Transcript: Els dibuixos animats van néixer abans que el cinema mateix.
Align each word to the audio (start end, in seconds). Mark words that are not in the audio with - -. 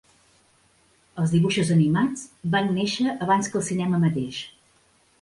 Els 1.25 1.35
dibuixos 1.35 1.71
animats 1.77 2.25
van 2.57 2.75
néixer 2.81 3.09
abans 3.27 3.55
que 3.55 3.63
el 3.65 3.71
cinema 3.73 4.05
mateix. 4.09 4.45